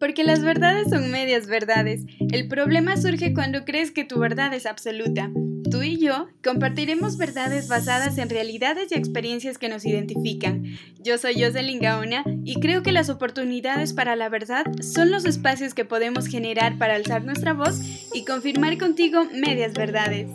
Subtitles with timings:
[0.00, 2.06] Porque las verdades son medias verdades.
[2.32, 5.30] El problema surge cuando crees que tu verdad es absoluta.
[5.70, 10.64] Tú y yo compartiremos verdades basadas en realidades y experiencias que nos identifican.
[10.98, 15.74] Yo soy Jocelyn Gaona y creo que las oportunidades para la verdad son los espacios
[15.74, 17.78] que podemos generar para alzar nuestra voz
[18.14, 20.30] y confirmar contigo medias verdades.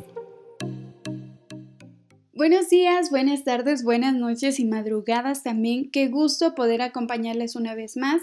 [2.34, 5.89] Buenos días, buenas tardes, buenas noches y madrugadas también.
[5.89, 8.21] Qué gusto poder acompañarles una vez más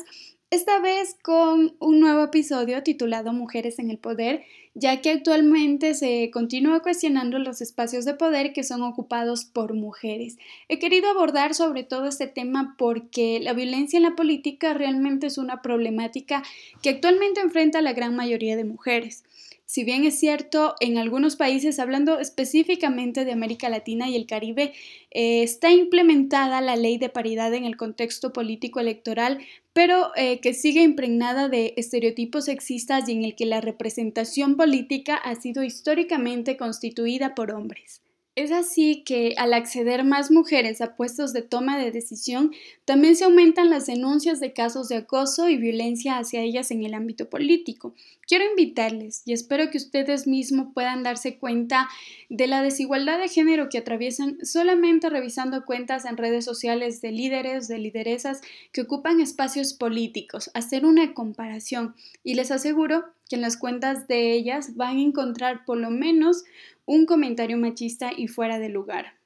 [0.53, 6.31] esta vez con un nuevo episodio titulado Mujeres en el Poder, ya que actualmente se
[6.31, 10.37] continúa cuestionando los espacios de poder que son ocupados por mujeres.
[10.69, 15.39] He querido abordar sobre todo este tema porque la violencia en la política realmente es
[15.39, 16.43] una problemática
[16.83, 19.25] que actualmente enfrenta la gran mayoría de mujeres.
[19.73, 24.75] Si bien es cierto, en algunos países, hablando específicamente de América Latina y el Caribe,
[25.11, 29.39] eh, está implementada la ley de paridad en el contexto político electoral,
[29.73, 35.17] pero eh, que sigue impregnada de estereotipos sexistas y en el que la representación política
[35.17, 38.02] ha sido históricamente constituida por hombres.
[38.35, 42.51] Es así que al acceder más mujeres a puestos de toma de decisión,
[42.87, 46.95] también se aumentan las denuncias de casos de acoso y violencia hacia ellas en el
[46.95, 47.95] ámbito político.
[48.27, 51.91] Quiero invitarles y espero que ustedes mismos puedan darse cuenta
[52.31, 57.69] de la desigualdad de género que atraviesan solamente revisando cuentas en redes sociales de líderes,
[57.69, 58.41] de lideresas
[58.73, 61.95] que ocupan espacios políticos, hacer una comparación
[62.25, 66.45] y les aseguro que en las cuentas de ellas van a encontrar por lo menos
[66.85, 69.22] un comentario machista y fuera de lugar.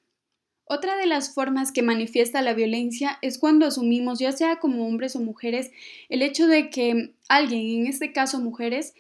[0.69, 5.15] Otra de las formas que manifiesta la violencia es cuando asumimos, ya sea como hombres
[5.15, 5.71] o mujeres,
[6.09, 8.93] el hecho de que alguien, en este caso mujeres,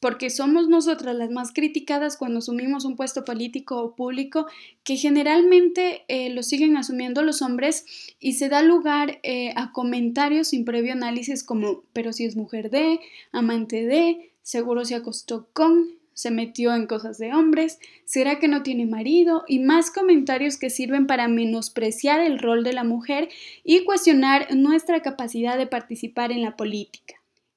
[0.00, 4.46] porque somos nosotras las más criticadas cuando asumimos un puesto político o público,
[4.84, 7.84] que generalmente eh, lo siguen asumiendo los hombres
[8.20, 12.70] y se da lugar eh, a comentarios sin previo análisis como, pero si es mujer
[12.70, 13.00] de,
[13.32, 18.62] amante de, seguro se acostó con, se metió en cosas de hombres, será que no
[18.62, 23.28] tiene marido y más comentarios que sirven para menospreciar el rol de la mujer
[23.64, 27.14] y cuestionar nuestra capacidad de participar en la política.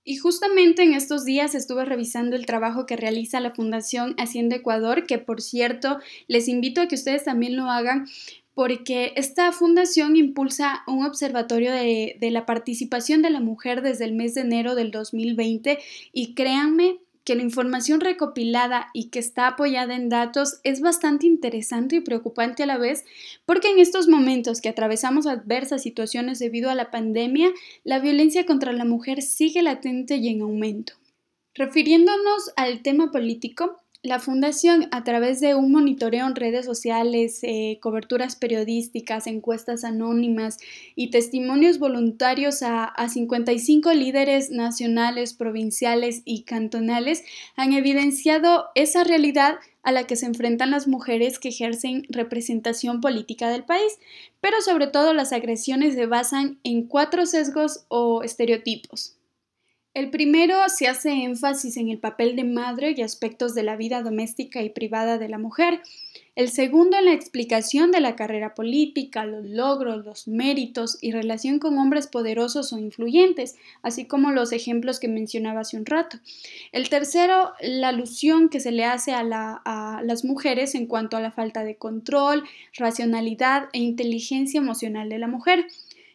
[0.08, 5.08] Y justamente en estos días estuve revisando el trabajo que realiza la Fundación Hacienda Ecuador,
[5.08, 8.06] que por cierto les invito a que ustedes también lo hagan
[8.54, 14.14] porque esta fundación impulsa un observatorio de, de, la participación de la mujer desde el
[14.14, 15.80] mes de enero del 2020
[16.14, 21.98] y créanme que la información recopilada y que está apoyada en datos es bastante interesante
[21.98, 23.04] y preocupante a la vez,
[23.46, 27.52] porque en estos momentos que atravesamos adversas situaciones debido a la pandemia,
[27.84, 30.94] la violencia contra la mujer sigue latente y en aumento.
[31.56, 37.80] Refiriéndonos al tema político, la Fundación, a través de un monitoreo en redes sociales, eh,
[37.82, 40.58] coberturas periodísticas, encuestas anónimas
[40.96, 47.24] y testimonios voluntarios a, a 55 líderes nacionales, provinciales y cantonales,
[47.56, 53.50] han evidenciado esa realidad a la que se enfrentan las mujeres que ejercen representación política
[53.50, 54.00] del país,
[54.42, 59.18] pero sobre todo las agresiones se basan en cuatro sesgos o estereotipos.
[59.96, 64.02] El primero se hace énfasis en el papel de madre y aspectos de la vida
[64.02, 65.82] doméstica y privada de la mujer.
[66.36, 71.60] El segundo en la explicación de la carrera política, los logros, los méritos y relación
[71.60, 76.18] con hombres poderosos o influyentes, así como los ejemplos que mencionaba hace un rato.
[76.74, 79.22] El tercero, la alusión que se le hace a,
[79.64, 82.44] a las mujeres en cuanto a la falta de control,
[82.78, 85.68] racionalidad e inteligencia emocional de la mujer.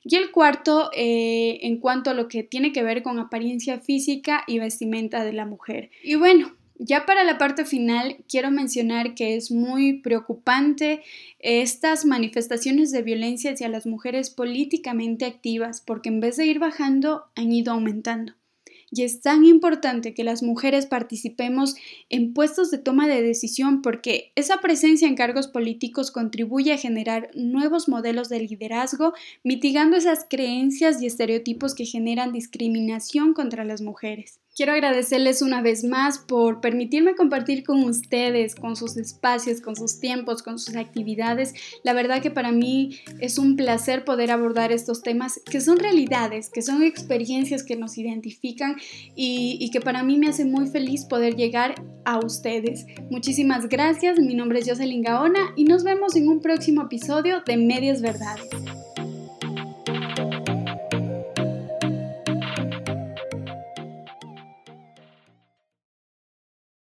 [0.04, 4.44] Y el cuarto, eh, en cuanto a lo que tiene que ver con apariencia física
[4.46, 5.90] y vestimenta de la mujer.
[6.02, 6.52] Y bueno,
[6.82, 11.02] ya para la parte final, quiero mencionar que es muy preocupante
[11.38, 17.24] estas manifestaciones de violencia hacia las mujeres políticamente activas, porque en vez de ir bajando,
[17.34, 18.32] han ido aumentando.
[18.92, 21.76] Y es tan importante que las mujeres participemos
[22.08, 27.30] en puestos de toma de decisión porque esa presencia en cargos políticos contribuye a generar
[27.34, 29.12] nuevos modelos de liderazgo,
[29.44, 34.40] mitigando esas creencias y estereotipos que generan discriminación contra las mujeres.
[34.56, 40.00] Quiero agradecerles una vez más por permitirme compartir con ustedes, con sus espacios, con sus
[40.00, 41.54] tiempos, con sus actividades.
[41.84, 46.50] La verdad que para mí es un placer poder abordar estos temas que son realidades,
[46.50, 48.76] que son experiencias que nos identifican
[49.14, 52.86] y, que para mí me hace muy feliz poder llegar a ustedes.
[53.08, 57.56] Muchísimas gracias, mi nombre es Jocelyn Gaona y nos vemos en un próximo episodio de
[57.56, 58.48] Medias Verdades.